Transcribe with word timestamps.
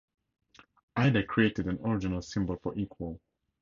Aida 0.97 1.21
created 1.23 1.67
an 1.67 1.77
original 1.85 2.23
symbol 2.23 2.57
for 2.57 2.75
"equal". 2.75 3.21